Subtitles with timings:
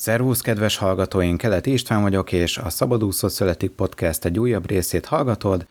[0.00, 1.38] Szervusz, kedves hallgatóink!
[1.38, 5.66] Kelet István vagyok, és a Szabadúszó Születik Podcast egy újabb részét hallgatod,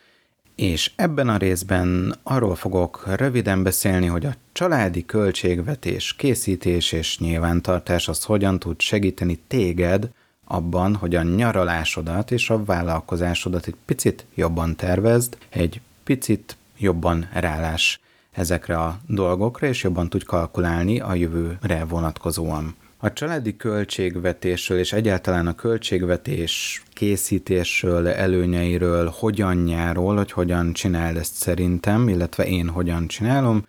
[0.54, 8.08] és ebben a részben arról fogok röviden beszélni, hogy a családi költségvetés készítés és nyilvántartás
[8.08, 10.10] az hogyan tud segíteni téged
[10.44, 18.00] abban, hogy a nyaralásodat és a vállalkozásodat egy picit jobban tervezd, egy picit jobban rálás
[18.32, 22.74] ezekre a dolgokra, és jobban tudj kalkulálni a jövőre vonatkozóan.
[23.02, 32.08] A családi költségvetésről és egyáltalán a költségvetés készítésről, előnyeiről, hogyanjáról, hogy hogyan csináld ezt szerintem,
[32.08, 33.64] illetve én hogyan csinálom,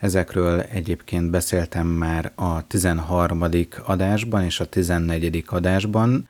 [0.00, 3.44] Ezekről egyébként beszéltem már a 13.
[3.84, 5.44] adásban és a 14.
[5.46, 6.28] adásban.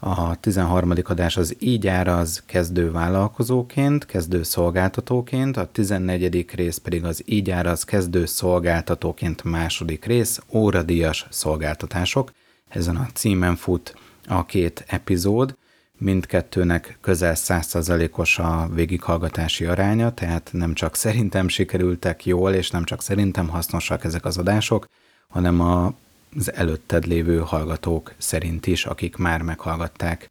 [0.00, 0.92] A 13.
[1.04, 6.46] adás az így áraz kezdő vállalkozóként, kezdő szolgáltatóként, a 14.
[6.54, 12.32] rész pedig az így áraz kezdő szolgáltatóként második rész, óradíjas szolgáltatások.
[12.68, 13.94] Ezen a címen fut
[14.26, 15.56] a két epizód,
[15.96, 23.02] mindkettőnek közel 100%-os a végighallgatási aránya, tehát nem csak szerintem sikerültek jól, és nem csak
[23.02, 24.86] szerintem hasznosak ezek az adások,
[25.28, 25.94] hanem a
[26.36, 30.30] az előtted lévő hallgatók szerint is, akik már meghallgatták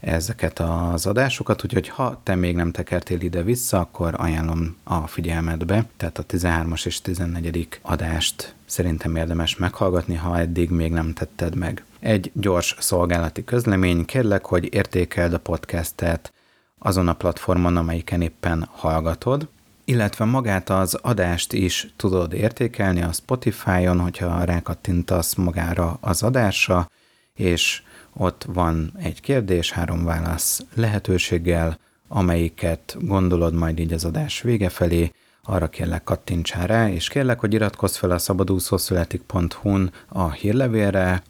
[0.00, 6.18] ezeket az adásokat, úgyhogy ha te még nem tekertél ide-vissza, akkor ajánlom a figyelmetbe, tehát
[6.18, 7.68] a 13-as és 14.
[7.82, 11.84] adást szerintem érdemes meghallgatni, ha eddig még nem tetted meg.
[12.00, 16.32] Egy gyors szolgálati közlemény, kérlek, hogy értékeld a podcastet
[16.78, 19.48] azon a platformon, amelyiken éppen hallgatod,
[19.92, 26.90] illetve magát az adást is tudod értékelni a Spotify-on, hogyha rákattintasz magára az adásra,
[27.34, 27.82] és
[28.12, 35.12] ott van egy kérdés, három válasz lehetőséggel, amelyiket gondolod majd így az adás vége felé,
[35.42, 41.22] arra kérlek kattintsál rá, és kérlek, hogy iratkozz fel a szabadúszószületik.hu-n a hírlevélre,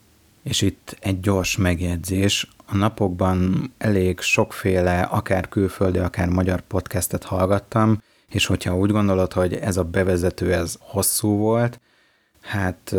[0.42, 2.48] és itt egy gyors megjegyzés.
[2.66, 7.98] A napokban elég sokféle, akár külföldi, akár magyar podcastet hallgattam,
[8.32, 11.80] és hogyha úgy gondolod, hogy ez a bevezető, ez hosszú volt,
[12.40, 12.94] hát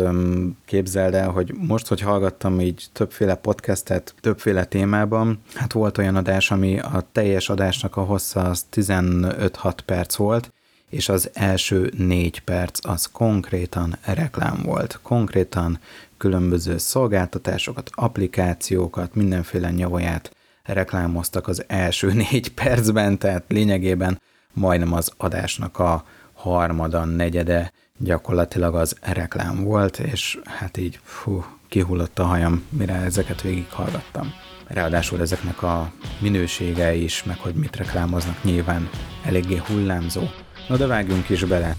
[0.64, 6.50] képzeld el, hogy most, hogy hallgattam így többféle podcastet, többféle témában, hát volt olyan adás,
[6.50, 10.52] ami a teljes adásnak a hossza az 15-6 perc volt,
[10.90, 14.98] és az első négy perc az konkrétan reklám volt.
[15.02, 15.78] Konkrétan
[16.16, 24.20] különböző szolgáltatásokat, applikációkat, mindenféle nyavaját reklámoztak az első négy percben, tehát lényegében
[24.54, 32.18] majdnem az adásnak a harmada, negyede gyakorlatilag az reklám volt, és hát így fú, kihullott
[32.18, 34.32] a hajam, mire ezeket végighallgattam.
[34.66, 38.88] Ráadásul ezeknek a minősége is, meg hogy mit reklámoznak nyilván
[39.24, 40.22] eléggé hullámzó.
[40.68, 41.76] Na de vágjunk is bele.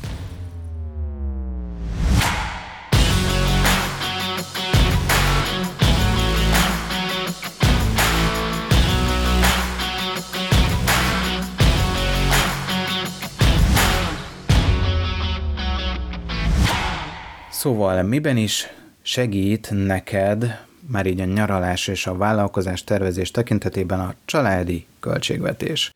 [17.66, 18.68] Szóval miben is
[19.02, 25.92] segít neked már így a nyaralás és a vállalkozás tervezés tekintetében a családi költségvetés?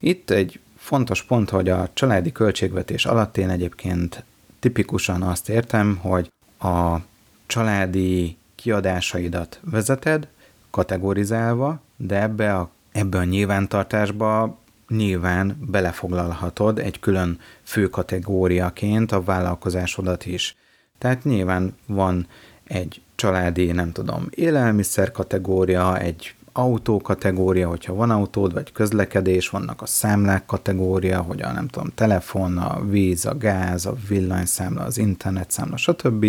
[0.00, 4.24] Itt egy fontos pont, hogy a családi költségvetés alatt én egyébként
[4.60, 6.96] tipikusan azt értem, hogy a
[7.46, 10.28] családi kiadásaidat vezeted,
[10.70, 14.58] kategorizálva, de ebbe a, ebbe a nyilvántartásba
[14.88, 20.56] nyilván belefoglalhatod egy külön fő kategóriaként a vállalkozásodat is.
[20.98, 22.26] Tehát nyilván van
[22.64, 29.82] egy családi, nem tudom, élelmiszer kategória, egy autó kategória, hogyha van autód, vagy közlekedés, vannak
[29.82, 34.98] a számlák kategória, hogy a nem tudom, telefon, a víz, a gáz, a villanyszámla, az
[34.98, 36.26] internetszámla, stb.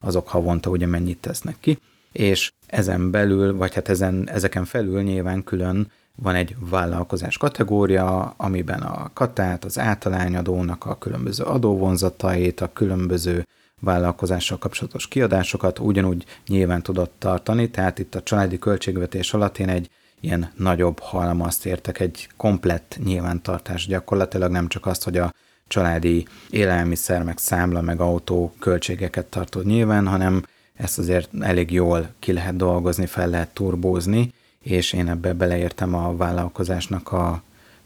[0.00, 1.78] Azok havonta ugye mennyit tesznek ki,
[2.12, 8.80] és ezen belül, vagy hát ezen, ezeken felül nyilván külön van egy vállalkozás kategória, amiben
[8.80, 13.46] a katát, az általányadónak a különböző adóvonzatait, a különböző
[13.80, 19.90] vállalkozással kapcsolatos kiadásokat ugyanúgy nyilván tudott tartani, tehát itt a családi költségvetés alatt én egy
[20.20, 25.34] ilyen nagyobb halmazt értek, egy komplett nyilvántartás gyakorlatilag, nem csak azt, hogy a
[25.68, 30.42] családi élelmiszer, meg számla, meg autó költségeket tartod nyilván, hanem
[30.74, 34.32] ezt azért elég jól ki lehet dolgozni, fel lehet turbózni,
[34.62, 37.42] és én ebbe beleértem a vállalkozásnak a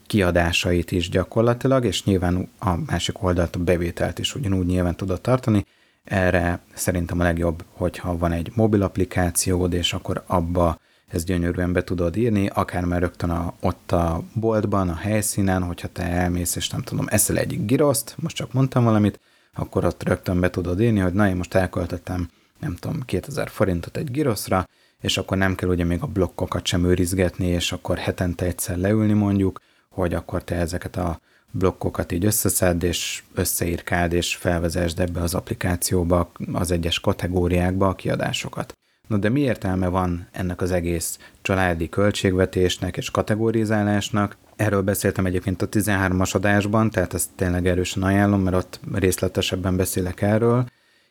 [0.06, 5.66] kiadásait is gyakorlatilag, és nyilván a másik oldalt a bevételt is ugyanúgy nyilván tudod tartani,
[6.04, 10.78] erre szerintem a legjobb, hogyha van egy mobil applikációd, és akkor abba
[11.08, 15.88] ezt gyönyörűen be tudod írni, akár már rögtön a, ott a boltban, a helyszínen, hogyha
[15.88, 19.20] te elmész, és nem tudom, eszel egy giroszt, most csak mondtam valamit,
[19.54, 22.28] akkor ott rögtön be tudod írni, hogy na, én most elköltöttem,
[22.60, 24.68] nem tudom, 2000 forintot egy giroszra,
[25.00, 29.12] és akkor nem kell ugye még a blokkokat sem őrizgetni, és akkor hetente egyszer leülni
[29.12, 31.20] mondjuk, hogy akkor te ezeket a
[31.52, 38.76] blokkokat így összeszedd, és összeírkáld, és felvezesd ebbe az applikációba az egyes kategóriákba a kiadásokat.
[39.08, 44.36] No de mi értelme van ennek az egész családi költségvetésnek és kategorizálásnak?
[44.56, 50.22] Erről beszéltem egyébként a 13-as adásban, tehát ezt tényleg erősen ajánlom, mert ott részletesebben beszélek
[50.22, 50.66] erről,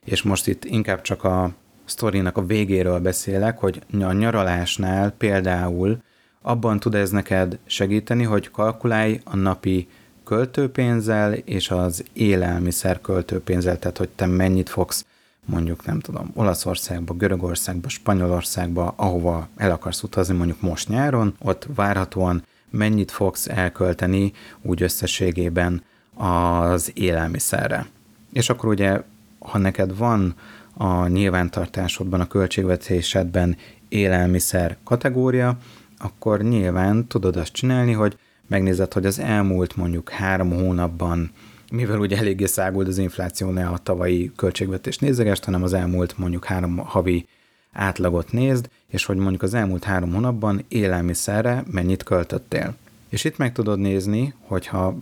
[0.06, 1.52] és most itt inkább csak a
[1.86, 5.98] sztorinak a végéről beszélek, hogy a nyaralásnál például
[6.42, 9.88] abban tud ez neked segíteni, hogy kalkulálj a napi
[10.32, 15.06] költőpénzzel és az élelmiszer költőpénzzel, tehát hogy te mennyit fogsz
[15.46, 22.44] mondjuk nem tudom, Olaszországba, Görögországba, Spanyolországba, ahova el akarsz utazni mondjuk most nyáron, ott várhatóan
[22.70, 25.84] mennyit fogsz elkölteni úgy összességében
[26.16, 27.88] az élelmiszerre.
[28.34, 29.02] És akkor ugye,
[29.40, 30.36] ha neked van
[30.74, 33.58] a nyilvántartásodban, a költségvetésedben
[33.90, 35.58] élelmiszer kategória,
[35.98, 38.18] akkor nyilván tudod azt csinálni, hogy
[38.52, 41.32] megnézed, hogy az elmúlt mondjuk három hónapban,
[41.72, 46.46] mivel ugye eléggé szágult az infláció, ne a tavalyi költségvetés nézegest, hanem az elmúlt mondjuk
[46.46, 47.28] három havi
[47.72, 52.76] átlagot nézd, és hogy mondjuk az elmúlt három hónapban élelmiszerre mennyit költöttél.
[53.10, 54.96] És itt meg tudod nézni, hogyha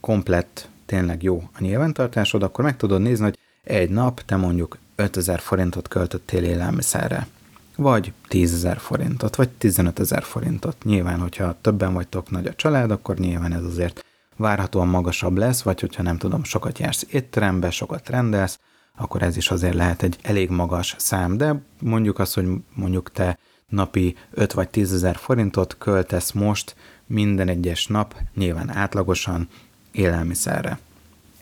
[0.00, 5.40] komplett tényleg jó a nyilvántartásod, akkor meg tudod nézni, hogy egy nap te mondjuk 5000
[5.40, 7.26] forintot költöttél élelmiszerre
[7.76, 10.76] vagy 10 ezer forintot, vagy 15 ezer forintot.
[10.84, 14.04] Nyilván, hogyha többen vagytok nagy a család, akkor nyilván ez azért
[14.36, 18.58] várhatóan magasabb lesz, vagy hogyha nem tudom, sokat jársz étterembe, sokat rendelsz,
[18.96, 23.38] akkor ez is azért lehet egy elég magas szám, de mondjuk azt, hogy mondjuk te
[23.68, 26.76] napi 5 vagy 10 ezer forintot költesz most
[27.06, 29.48] minden egyes nap, nyilván átlagosan
[29.92, 30.78] élelmiszerre.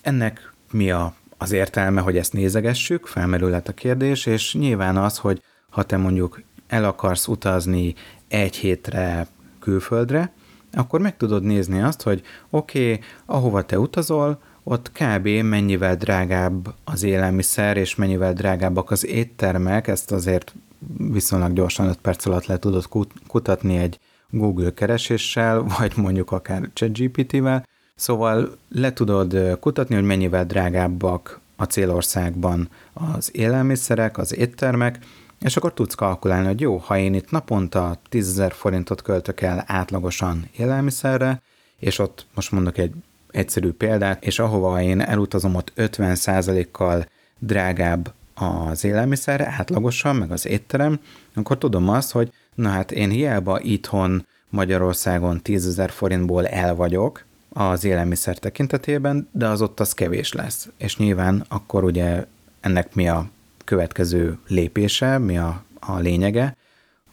[0.02, 5.42] Ennek mi a, az értelme, hogy ezt nézegessük, felmerülhet a kérdés, és nyilván az, hogy
[5.74, 7.94] ha te mondjuk el akarsz utazni
[8.28, 9.26] egy hétre
[9.60, 10.32] külföldre,
[10.72, 15.28] akkor meg tudod nézni azt, hogy oké, okay, ahova te utazol, ott kb.
[15.28, 20.54] mennyivel drágább az élelmiszer, és mennyivel drágábbak az éttermek, ezt azért
[20.98, 22.88] viszonylag gyorsan 5 perc alatt le tudod
[23.26, 23.98] kutatni egy
[24.30, 32.68] Google kereséssel, vagy mondjuk akár ChatGPT-vel, szóval le tudod kutatni, hogy mennyivel drágábbak a célországban
[32.92, 34.98] az élelmiszerek, az éttermek,
[35.40, 40.48] és akkor tudsz kalkulálni, hogy jó, ha én itt naponta 10 forintot költök el átlagosan
[40.56, 41.42] élelmiszerre,
[41.78, 42.92] és ott most mondok egy
[43.30, 47.06] egyszerű példát, és ahova én elutazom, ott 50%-kal
[47.38, 51.00] drágább az élelmiszerre, átlagosan, meg az étterem,
[51.34, 57.84] akkor tudom azt, hogy na hát én hiába itthon Magyarországon 10 forintból el vagyok az
[57.84, 60.68] élelmiszer tekintetében, de az ott az kevés lesz.
[60.76, 62.24] És nyilván akkor ugye
[62.60, 63.30] ennek mi a
[63.64, 66.56] következő lépése, mi a, a lényege,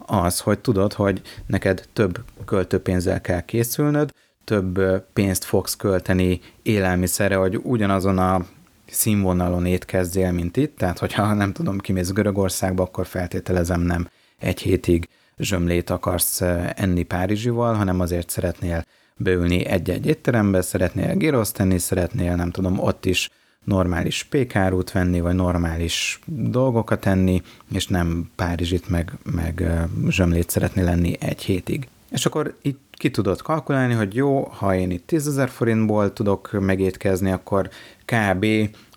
[0.06, 4.13] az, hogy tudod, hogy neked több költőpénzzel kell készülnöd,
[4.44, 8.45] több pénzt fogsz költeni élelmiszerre, hogy ugyanazon a
[8.88, 14.07] színvonalon étkezzél, mint itt, tehát hogyha nem tudom, kimész Görögországba, akkor feltételezem nem
[14.39, 15.07] egy hétig
[15.38, 16.42] zsömlét akarsz
[16.75, 18.86] enni Párizsival, hanem azért szeretnél
[19.18, 23.30] beülni egy-egy étterembe, szeretnél gíroszt tenni, szeretnél, nem tudom, ott is
[23.65, 27.41] normális pékárút venni, vagy normális dolgokat enni,
[27.73, 29.63] és nem Párizsit meg, meg
[30.07, 31.87] zsömlét szeretni lenni egy hétig.
[32.11, 36.51] És akkor így ki tudod kalkulálni, hogy jó, ha én itt 10 ezer forintból tudok
[36.51, 37.69] megétkezni, akkor
[38.06, 38.45] kb.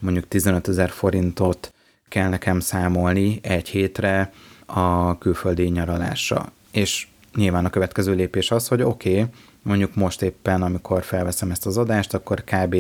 [0.00, 1.72] mondjuk 15 ezer forintot
[2.08, 4.32] kell nekem számolni egy hétre
[4.66, 6.52] a külföldi nyaralásra.
[6.70, 9.24] És nyilván a következő lépés az, hogy oké, okay,
[9.64, 12.76] mondjuk most éppen, amikor felveszem ezt az adást, akkor kb.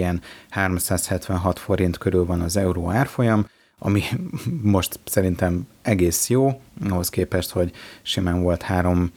[0.50, 3.46] 376 forint körül van az euró árfolyam,
[3.78, 4.02] ami
[4.76, 6.60] most szerintem egész jó,
[6.90, 7.72] ahhoz képest, hogy
[8.02, 9.12] simán volt 3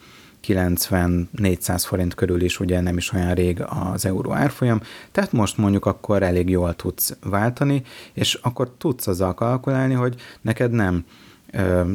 [0.46, 4.80] 90-400 forint körül is ugye nem is olyan rég az euró árfolyam,
[5.12, 7.82] tehát most mondjuk akkor elég jól tudsz váltani,
[8.12, 11.04] és akkor tudsz azzal kalkulálni, hogy neked nem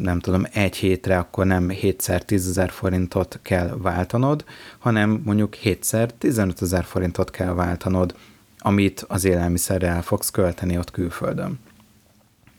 [0.01, 4.45] nem tudom, egy hétre akkor nem 7-szer 10 ezer forintot kell váltanod,
[4.79, 8.15] hanem mondjuk 7-szer 15 ezer forintot kell váltanod,
[8.59, 11.59] amit az élelmiszerre el fogsz költeni ott külföldön.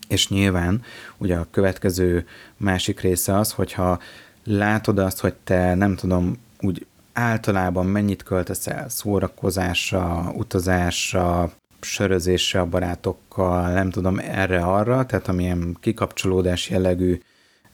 [0.08, 0.82] És nyilván
[1.16, 3.98] ugye a következő másik része az, hogyha
[4.44, 11.52] látod azt, hogy te nem tudom, úgy általában mennyit költesz el szórakozásra, utazásra,
[11.84, 17.20] sörözésre a barátokkal, nem tudom, erre-arra, tehát amilyen kikapcsolódás jellegű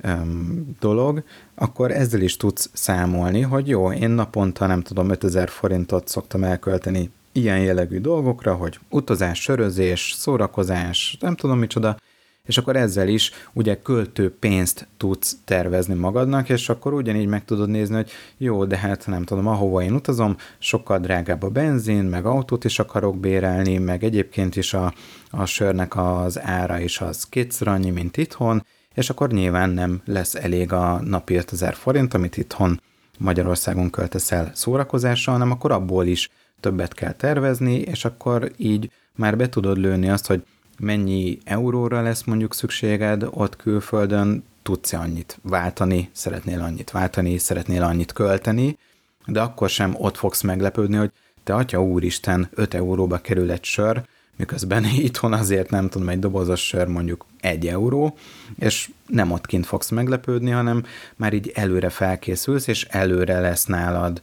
[0.05, 1.23] um, dolog,
[1.55, 7.11] akkor ezzel is tudsz számolni, hogy jó, én naponta nem tudom, 5000 forintot szoktam elkölteni
[7.33, 11.97] ilyen jellegű dolgokra, hogy utazás, sörözés, szórakozás, nem tudom micsoda,
[12.47, 17.69] és akkor ezzel is ugye költő pénzt tudsz tervezni magadnak, és akkor ugyanígy meg tudod
[17.69, 22.27] nézni, hogy jó, de hát nem tudom, ahova én utazom, sokkal drágább a benzin, meg
[22.27, 24.95] autót is akarok bérelni, meg egyébként is a,
[25.31, 30.35] a sörnek az ára is az kétszer annyi, mint itthon, és akkor nyilván nem lesz
[30.35, 32.81] elég a napi 5000 forint, amit itthon
[33.19, 36.31] Magyarországon költesz el szórakozásra, hanem akkor abból is
[36.61, 40.43] többet kell tervezni, és akkor így már be tudod lőni azt, hogy
[40.81, 48.13] mennyi euróra lesz mondjuk szükséged ott külföldön, tudsz-e annyit váltani, szeretnél annyit váltani, szeretnél annyit
[48.13, 48.79] költeni,
[49.27, 51.11] de akkor sem ott fogsz meglepődni, hogy
[51.45, 54.03] te atya úristen, 5 euróba kerül egy sör,
[54.41, 58.17] miközben itthon azért nem tudom, egy dobozos sör mondjuk egy euró,
[58.59, 60.85] és nem ott kint fogsz meglepődni, hanem
[61.17, 64.21] már így előre felkészülsz, és előre lesz nálad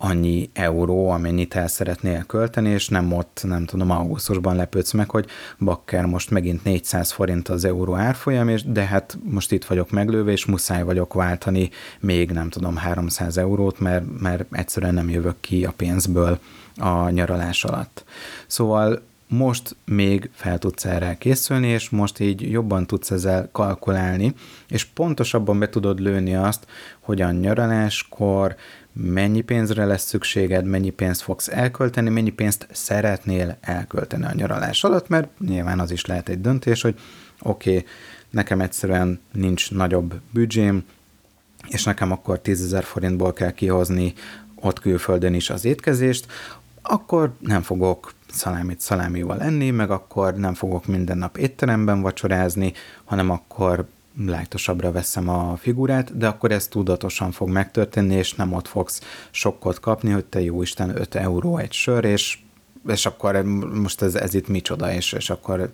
[0.00, 5.26] annyi euró, amennyit el szeretnél költeni, és nem ott, nem tudom, augusztusban lepődsz meg, hogy
[5.58, 10.30] bakker, most megint 400 forint az euró árfolyam, és de hát most itt vagyok meglőve,
[10.30, 11.70] és muszáj vagyok váltani
[12.00, 16.38] még, nem tudom, 300 eurót, mert, mert egyszerűen nem jövök ki a pénzből
[16.76, 18.04] a nyaralás alatt.
[18.46, 24.34] Szóval most még fel tudsz erre készülni, és most így jobban tudsz ezzel kalkulálni,
[24.68, 26.66] és pontosabban be tudod lőni azt,
[27.00, 28.56] hogy a nyaraláskor
[28.92, 35.08] mennyi pénzre lesz szükséged, mennyi pénzt fogsz elkölteni, mennyi pénzt szeretnél elkölteni a nyaralás alatt,
[35.08, 37.00] mert nyilván az is lehet egy döntés, hogy
[37.42, 37.84] oké, okay,
[38.30, 40.84] nekem egyszerűen nincs nagyobb büdzsém,
[41.68, 44.14] és nekem akkor 10 ezer forintból kell kihozni
[44.54, 46.26] ott külföldön is az étkezést,
[46.82, 52.72] akkor nem fogok szalámit szalámival enni, meg akkor nem fogok minden nap étteremben vacsorázni,
[53.04, 53.86] hanem akkor
[54.26, 59.80] lájtosabbra veszem a figurát, de akkor ez tudatosan fog megtörténni, és nem ott fogsz sokkot
[59.80, 62.38] kapni, hogy te jó Isten 5 euró egy sör, és,
[62.86, 63.42] és akkor
[63.74, 65.70] most ez, ez itt micsoda, és, és akkor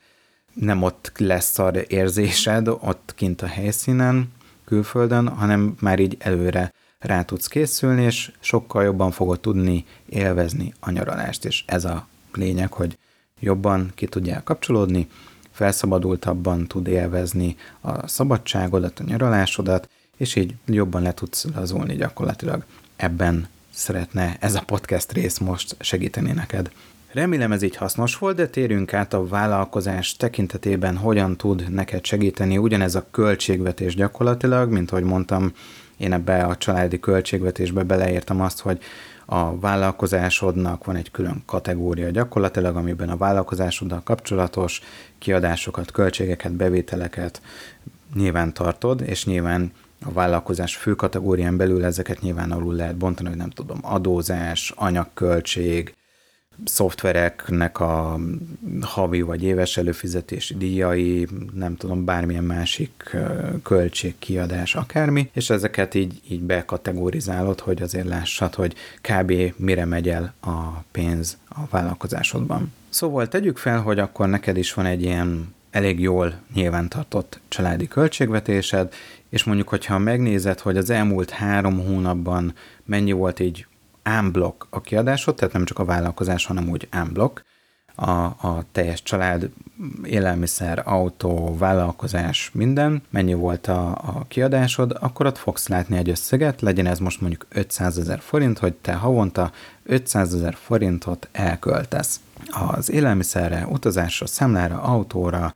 [0.54, 4.32] nem ott lesz szar érzésed, ott kint a helyszínen,
[4.64, 10.90] külföldön, hanem már így előre rá tudsz készülni, és sokkal jobban fogod tudni élvezni a
[10.90, 12.98] nyaralást, és ez a lényeg, hogy
[13.40, 15.08] jobban ki tudjál kapcsolódni,
[15.50, 22.64] felszabadultabban tud élvezni a szabadságodat, a nyaralásodat, és így jobban le tudsz lazulni gyakorlatilag.
[22.96, 26.70] Ebben szeretne ez a podcast rész most segíteni neked.
[27.12, 32.58] Remélem ez így hasznos volt, de térjünk át a vállalkozás tekintetében, hogyan tud neked segíteni
[32.58, 35.52] ugyanez a költségvetés gyakorlatilag, mint ahogy mondtam,
[35.96, 38.82] én ebbe a családi költségvetésbe beleértem azt, hogy
[39.26, 40.84] a vállalkozásodnak.
[40.84, 44.80] Van egy külön kategória gyakorlatilag, amiben a vállalkozásoddal kapcsolatos
[45.18, 47.42] kiadásokat, költségeket, bevételeket
[48.14, 49.72] nyilván tartod, és nyilván
[50.04, 55.94] a vállalkozás fő kategórián belül ezeket nyilván alul lehet bontani, hogy nem tudom, adózás, anyagköltség,
[56.64, 58.18] szoftvereknek a
[58.80, 63.16] havi vagy éves előfizetési díjai, nem tudom, bármilyen másik
[63.62, 69.32] költség, kiadás, akármi, és ezeket így, így bekategorizálod, hogy azért lássad, hogy kb.
[69.56, 72.72] mire megy el a pénz a vállalkozásodban.
[72.88, 78.92] Szóval tegyük fel, hogy akkor neked is van egy ilyen elég jól nyilvántartott családi költségvetésed,
[79.28, 83.66] és mondjuk, hogyha megnézed, hogy az elmúlt három hónapban mennyi volt így
[84.04, 87.44] unblock a kiadásod, tehát nem csak a vállalkozás, hanem úgy unblock,
[87.94, 89.50] a, a teljes család,
[90.02, 96.60] élelmiszer, autó, vállalkozás, minden, mennyi volt a, a kiadásod, akkor ott fogsz látni egy összeget,
[96.60, 102.20] legyen ez most mondjuk 500 ezer forint, hogy te havonta 500 ezer forintot elköltesz.
[102.50, 105.54] Az élelmiszerre, utazásra, szemlára, autóra,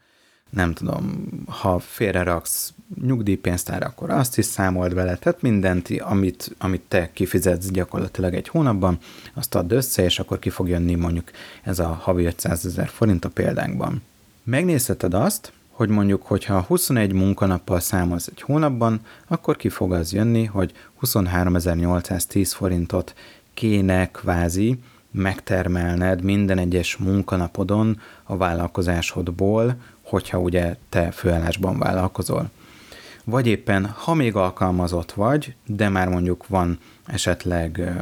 [0.51, 7.11] nem tudom, ha félreraksz nyugdíjpénztár, akkor azt is számold vele, tehát mindent, amit, amit te
[7.13, 8.99] kifizetsz gyakorlatilag egy hónapban,
[9.35, 11.31] azt add össze, és akkor ki fog jönni mondjuk
[11.63, 14.03] ez a havi 500 ezer forint a példánkban.
[14.43, 20.45] Megnézheted azt, hogy mondjuk, hogyha 21 munkanappal számolsz egy hónapban, akkor ki fog az jönni,
[20.45, 23.15] hogy 23.810 forintot
[23.55, 24.79] kéne kvázi
[25.11, 32.51] megtermelned minden egyes munkanapodon a vállalkozásodból, hogyha ugye te főállásban vállalkozol.
[33.31, 37.93] Vagy éppen, ha még alkalmazott vagy, de már mondjuk van esetleg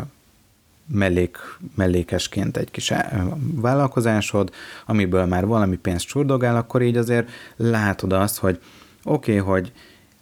[0.87, 1.39] mellék,
[1.75, 2.93] mellékesként egy kis
[3.55, 4.53] vállalkozásod,
[4.87, 8.61] amiből már valami pénzt csurdogál, akkor így azért látod azt, hogy
[9.05, 9.73] oké, okay, hogy,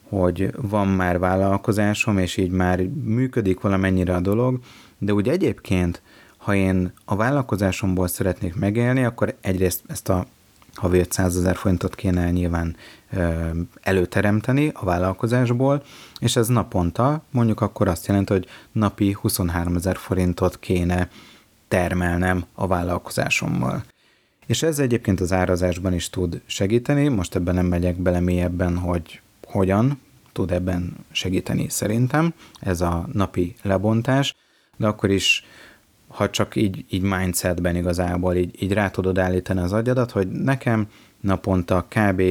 [0.08, 4.60] hogy van már vállalkozásom, és így már működik valamennyire a dolog,
[4.98, 6.02] de úgy egyébként,
[6.36, 10.26] ha én a vállalkozásomból szeretnék megélni, akkor egyrészt ezt a
[10.74, 12.76] havi 500 ezer forintot kéne nyilván
[13.82, 15.82] előteremteni a vállalkozásból,
[16.20, 21.08] és ez naponta mondjuk akkor azt jelenti, hogy napi 23 ezer forintot kéne
[21.68, 23.84] termelnem a vállalkozásommal.
[24.46, 29.20] És ez egyébként az árazásban is tud segíteni, most ebben nem megyek bele mélyebben, hogy
[29.46, 30.00] hogyan
[30.32, 34.36] tud ebben segíteni szerintem, ez a napi lebontás,
[34.76, 35.44] de akkor is,
[36.08, 40.86] ha csak így, így mindsetben igazából így, így rá tudod állítani az agyadat, hogy nekem
[41.20, 42.22] naponta kb.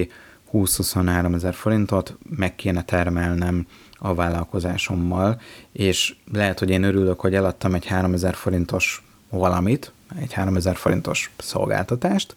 [0.54, 5.42] 20-23 ezer forintot meg kéne termelnem a vállalkozásommal,
[5.72, 12.36] és lehet, hogy én örülök, hogy eladtam egy 3000 forintos valamit, egy 3000 forintos szolgáltatást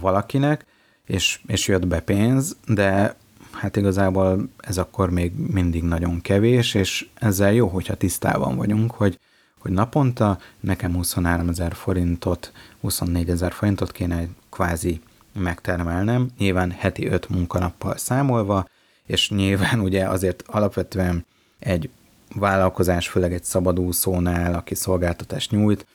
[0.00, 0.66] valakinek,
[1.04, 3.16] és, és jött be pénz, de
[3.52, 9.18] hát igazából ez akkor még mindig nagyon kevés, és ezzel jó, hogyha tisztában vagyunk, hogy,
[9.58, 15.00] hogy naponta nekem 23 ezer forintot, 24 ezer forintot kéne kvázi
[15.38, 18.68] megtermelnem, nyilván heti 5 munkanappal számolva,
[19.06, 21.26] és nyilván ugye azért alapvetően
[21.58, 21.90] egy
[22.34, 25.86] vállalkozás, főleg egy szabadúszónál, aki szolgáltatást nyújt,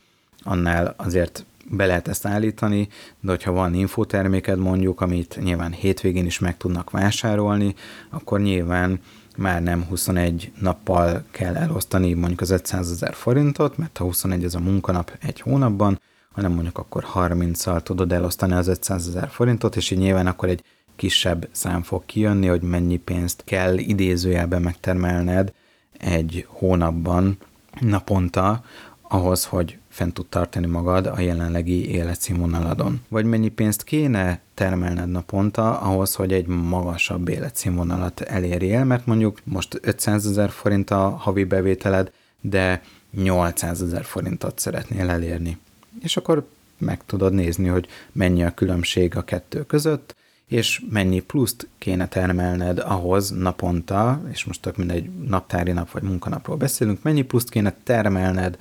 [0.44, 2.88] annál azért be lehet ezt állítani,
[3.20, 7.76] de hogyha van infoterméked mondjuk, amit nyilván hétvégén is meg tudnak vásárolni,
[8.10, 9.00] akkor nyilván
[9.38, 14.56] már nem 21 nappal kell elosztani mondjuk az 500 ezer forintot, mert ha 21 ez
[14.56, 16.00] a munkanap egy hónapban,
[16.34, 20.64] hanem mondjuk akkor 30-szal tudod elosztani az 500 ezer forintot, és így nyilván akkor egy
[20.96, 25.54] kisebb szám fog kijönni, hogy mennyi pénzt kell idézőjelben megtermelned
[25.98, 27.38] egy hónapban
[27.80, 28.64] naponta
[29.02, 33.02] ahhoz, hogy fent tud tartani magad a jelenlegi életszínvonaladon.
[33.08, 39.80] Vagy mennyi pénzt kéne termelned naponta ahhoz, hogy egy magasabb életszínvonalat elérjél, mert mondjuk most
[39.82, 42.12] 500 ezer forint a havi bevételed,
[42.42, 45.58] de 800 ezer forintot szeretnél elérni.
[46.04, 50.16] És akkor meg tudod nézni, hogy mennyi a különbség a kettő között,
[50.48, 56.58] és mennyi pluszt kéne termelned ahhoz naponta, és most tök mindegy naptári nap vagy munkanapról
[56.58, 58.58] beszélünk, mennyi pluszt kéne termelned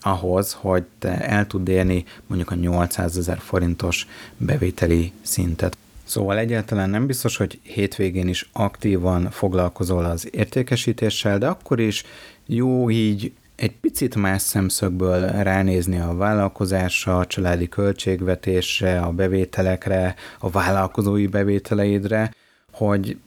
[0.00, 5.76] ahhoz, hogy te el tud érni mondjuk a 800 ezer forintos bevételi szintet.
[6.04, 12.04] Szóval egyáltalán nem biztos, hogy hétvégén is aktívan foglalkozol az értékesítéssel, de akkor is
[12.46, 20.50] jó így egy picit más szemszögből ránézni a vállalkozásra, a családi költségvetésre, a bevételekre, a
[20.50, 22.34] vállalkozói bevételeidre,
[22.72, 23.18] hogy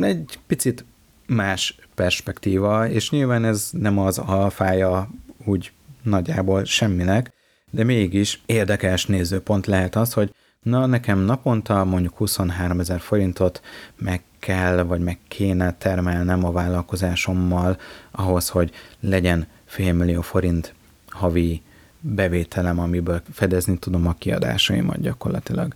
[0.00, 0.84] egy picit
[1.26, 5.10] más perspektíva, és nyilván ez nem az alfája
[5.44, 5.72] úgy
[6.02, 7.32] nagyjából semminek,
[7.70, 13.60] de mégis érdekes nézőpont lehet az, hogy na nekem naponta mondjuk 23 ezer forintot
[13.96, 17.78] meg kell, vagy meg kéne termelnem a vállalkozásommal
[18.10, 18.70] ahhoz, hogy
[19.00, 20.74] legyen félmillió forint
[21.08, 21.62] havi
[22.00, 25.74] bevételem, amiből fedezni tudom a kiadásaimat gyakorlatilag.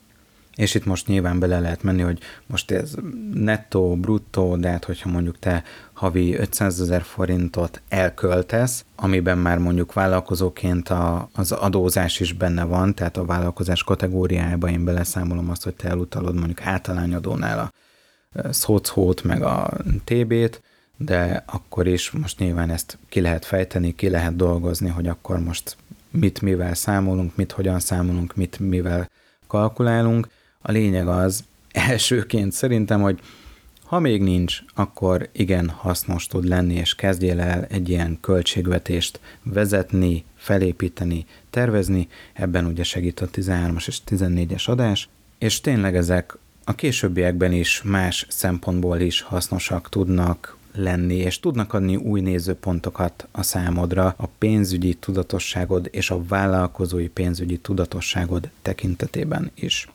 [0.55, 2.95] És itt most nyilván bele lehet menni, hogy most ez
[3.35, 9.93] nettó, bruttó, de hát hogyha mondjuk te havi 500 ezer forintot elköltesz, amiben már mondjuk
[9.93, 15.75] vállalkozóként a, az adózás is benne van, tehát a vállalkozás kategóriájába én beleszámolom azt, hogy
[15.75, 17.73] te elutalod mondjuk általányadónál a
[18.53, 19.71] szocót, meg a
[20.05, 20.63] TB-t,
[21.05, 25.77] de akkor is most nyilván ezt ki lehet fejteni, ki lehet dolgozni, hogy akkor most
[26.11, 29.11] mit mivel számolunk, mit hogyan számolunk, mit mivel
[29.47, 30.29] kalkulálunk,
[30.63, 31.45] a lényeg az,
[31.89, 33.21] elsőként szerintem, hogy
[33.85, 40.25] ha még nincs, akkor igen hasznos tud lenni, és kezdjél el egy ilyen költségvetést vezetni,
[40.37, 45.09] felépíteni, tervezni, ebben ugye segít a 13-as és 14-es adás,
[45.39, 51.97] és tényleg ezek a későbbiekben is más szempontból is hasznosak tudnak lenni, és tudnak adni
[51.97, 59.89] új nézőpontokat a számodra a pénzügyi tudatosságod és a vállalkozói pénzügyi tudatosságod tekintetében is.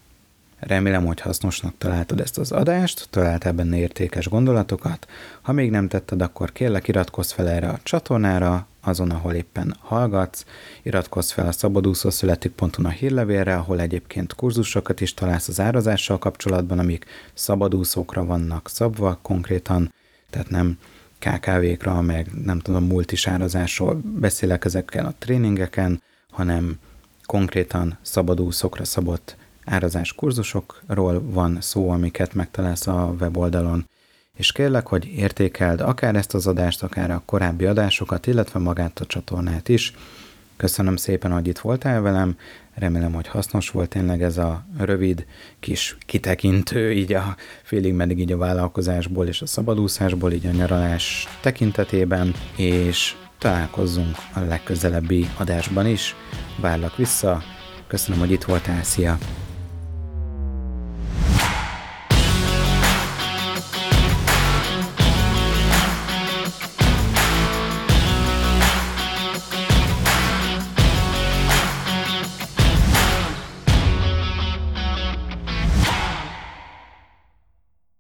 [0.59, 5.07] Remélem, hogy hasznosnak találtad ezt az adást, találtál benne értékes gondolatokat.
[5.41, 10.45] Ha még nem tetted, akkor kérlek iratkozz fel erre a csatornára, azon, ahol éppen hallgatsz,
[10.81, 17.05] iratkozz fel a szabadúszószületik.hu a hírlevélre, ahol egyébként kurzusokat is találsz az árazással kapcsolatban, amik
[17.33, 19.93] szabadúszókra vannak szabva konkrétan,
[20.35, 20.77] tehát nem
[21.19, 26.79] KKV-kra, meg nem tudom, multisárazásról beszélek ezeken a tréningeken, hanem
[27.25, 33.89] konkrétan szabadúszókra szabott árazás kurzusokról van szó, amiket megtalálsz a weboldalon,
[34.33, 39.05] és kérlek, hogy értékeld akár ezt az adást, akár a korábbi adásokat, illetve magát a
[39.05, 39.93] csatornát is.
[40.57, 42.37] Köszönöm szépen, hogy itt voltál velem,
[42.73, 45.25] remélem, hogy hasznos volt tényleg ez a rövid
[45.59, 51.27] kis kitekintő, így a félig meddig így a vállalkozásból és a szabadúszásból, így a nyaralás
[51.41, 56.15] tekintetében, és találkozzunk a legközelebbi adásban is.
[56.59, 57.43] Várlak vissza,
[57.87, 59.17] köszönöm, hogy itt voltál, szia!